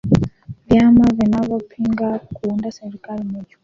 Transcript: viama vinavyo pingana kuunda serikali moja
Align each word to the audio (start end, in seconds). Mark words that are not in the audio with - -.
viama 0.67 1.05
vinavyo 1.15 1.57
pingana 1.57 2.19
kuunda 2.19 2.71
serikali 2.71 3.23
moja 3.23 3.57